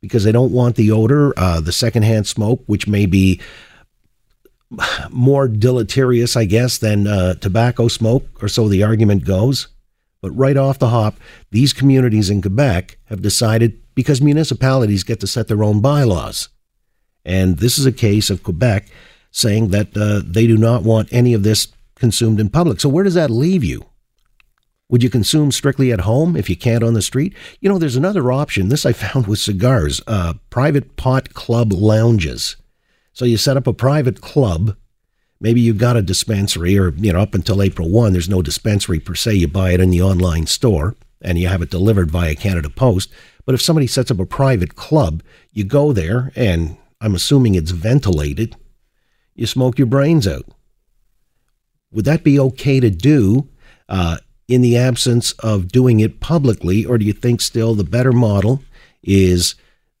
because 0.00 0.24
they 0.24 0.32
don't 0.32 0.50
want 0.50 0.76
the 0.76 0.90
odor, 0.90 1.38
uh, 1.38 1.60
the 1.60 1.72
secondhand 1.72 2.26
smoke, 2.26 2.62
which 2.64 2.88
may 2.88 3.04
be 3.04 3.38
more 5.10 5.46
deleterious, 5.46 6.38
I 6.38 6.46
guess, 6.46 6.78
than 6.78 7.06
uh, 7.06 7.34
tobacco 7.34 7.88
smoke, 7.88 8.42
or 8.42 8.48
so 8.48 8.66
the 8.66 8.82
argument 8.82 9.26
goes. 9.26 9.68
But 10.22 10.30
right 10.30 10.56
off 10.56 10.78
the 10.78 10.88
hop, 10.88 11.18
these 11.50 11.74
communities 11.74 12.30
in 12.30 12.40
Quebec 12.40 12.96
have 13.08 13.20
decided 13.20 13.78
because 13.94 14.22
municipalities 14.22 15.04
get 15.04 15.20
to 15.20 15.26
set 15.26 15.48
their 15.48 15.62
own 15.62 15.82
bylaws. 15.82 16.48
And 17.28 17.58
this 17.58 17.78
is 17.78 17.84
a 17.84 17.92
case 17.92 18.30
of 18.30 18.42
Quebec 18.42 18.88
saying 19.30 19.68
that 19.68 19.94
uh, 19.94 20.22
they 20.24 20.46
do 20.46 20.56
not 20.56 20.82
want 20.82 21.12
any 21.12 21.34
of 21.34 21.42
this 21.42 21.68
consumed 21.94 22.40
in 22.40 22.48
public. 22.48 22.80
So 22.80 22.88
where 22.88 23.04
does 23.04 23.14
that 23.14 23.30
leave 23.30 23.62
you? 23.62 23.84
Would 24.88 25.02
you 25.02 25.10
consume 25.10 25.52
strictly 25.52 25.92
at 25.92 26.00
home 26.00 26.34
if 26.34 26.48
you 26.48 26.56
can't 26.56 26.82
on 26.82 26.94
the 26.94 27.02
street? 27.02 27.34
You 27.60 27.68
know, 27.68 27.76
there's 27.76 27.96
another 27.96 28.32
option. 28.32 28.68
This 28.68 28.86
I 28.86 28.92
found 28.94 29.26
with 29.26 29.38
cigars, 29.38 30.00
uh, 30.06 30.34
private 30.48 30.96
pot 30.96 31.34
club 31.34 31.72
lounges. 31.72 32.56
So 33.12 33.26
you 33.26 33.36
set 33.36 33.58
up 33.58 33.66
a 33.66 33.74
private 33.74 34.22
club. 34.22 34.74
Maybe 35.38 35.60
you've 35.60 35.78
got 35.78 35.96
a 35.96 36.02
dispensary, 36.02 36.78
or, 36.78 36.90
you 36.96 37.12
know, 37.12 37.20
up 37.20 37.34
until 37.34 37.62
April 37.62 37.90
1, 37.90 38.12
there's 38.12 38.28
no 38.28 38.42
dispensary 38.42 38.98
per 38.98 39.14
se. 39.14 39.34
You 39.34 39.48
buy 39.48 39.72
it 39.72 39.80
in 39.80 39.90
the 39.90 40.02
online 40.02 40.46
store 40.46 40.96
and 41.20 41.38
you 41.38 41.48
have 41.48 41.62
it 41.62 41.70
delivered 41.70 42.10
via 42.10 42.34
Canada 42.34 42.70
Post. 42.70 43.10
But 43.44 43.54
if 43.54 43.62
somebody 43.62 43.86
sets 43.86 44.10
up 44.10 44.18
a 44.18 44.26
private 44.26 44.76
club, 44.76 45.22
you 45.52 45.64
go 45.64 45.92
there 45.92 46.32
and 46.34 46.76
I'm 47.00 47.14
assuming 47.14 47.54
it's 47.54 47.70
ventilated. 47.70 48.56
You 49.34 49.46
smoke 49.46 49.78
your 49.78 49.86
brains 49.86 50.26
out. 50.26 50.46
Would 51.92 52.04
that 52.04 52.24
be 52.24 52.38
okay 52.38 52.80
to 52.80 52.90
do 52.90 53.48
uh, 53.88 54.18
in 54.46 54.62
the 54.62 54.76
absence 54.76 55.32
of 55.32 55.68
doing 55.68 56.00
it 56.00 56.20
publicly, 56.20 56.84
or 56.84 56.98
do 56.98 57.04
you 57.04 57.12
think 57.12 57.40
still 57.40 57.74
the 57.74 57.84
better 57.84 58.12
model 58.12 58.62
is 59.02 59.54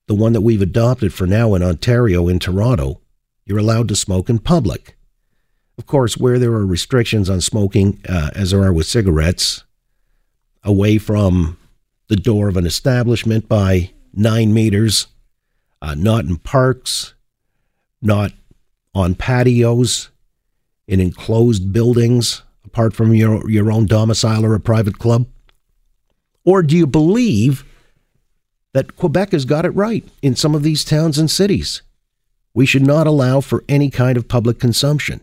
the 0.06 0.14
one 0.14 0.32
that 0.32 0.40
we've 0.40 0.62
adopted 0.62 1.12
for 1.14 1.26
now 1.26 1.54
in 1.54 1.62
Ontario, 1.62 2.28
in 2.28 2.38
Toronto? 2.38 3.00
You're 3.46 3.58
allowed 3.58 3.88
to 3.88 3.96
smoke 3.96 4.28
in 4.28 4.38
public. 4.38 4.96
Of 5.78 5.86
course, 5.86 6.16
where 6.16 6.38
there 6.38 6.52
are 6.52 6.66
restrictions 6.66 7.30
on 7.30 7.40
smoking, 7.40 8.00
uh, 8.08 8.30
as 8.34 8.50
there 8.50 8.62
are 8.62 8.72
with 8.72 8.86
cigarettes, 8.86 9.64
away 10.64 10.98
from 10.98 11.56
the 12.08 12.16
door 12.16 12.48
of 12.48 12.56
an 12.56 12.66
establishment 12.66 13.48
by 13.48 13.92
nine 14.12 14.52
meters, 14.52 15.06
uh, 15.80 15.94
not 15.94 16.24
in 16.24 16.36
parks, 16.36 17.14
not 18.00 18.32
on 18.94 19.14
patios, 19.14 20.10
in 20.86 21.00
enclosed 21.00 21.72
buildings 21.72 22.42
apart 22.64 22.94
from 22.94 23.14
your, 23.14 23.48
your 23.48 23.70
own 23.70 23.86
domicile 23.86 24.44
or 24.44 24.54
a 24.54 24.60
private 24.60 24.98
club? 24.98 25.26
Or 26.44 26.62
do 26.62 26.76
you 26.76 26.86
believe 26.86 27.64
that 28.72 28.96
Quebec 28.96 29.32
has 29.32 29.44
got 29.44 29.66
it 29.66 29.70
right 29.70 30.04
in 30.22 30.34
some 30.34 30.54
of 30.54 30.62
these 30.62 30.84
towns 30.84 31.18
and 31.18 31.30
cities? 31.30 31.82
We 32.54 32.66
should 32.66 32.86
not 32.86 33.06
allow 33.06 33.40
for 33.40 33.64
any 33.68 33.90
kind 33.90 34.16
of 34.16 34.28
public 34.28 34.58
consumption. 34.58 35.20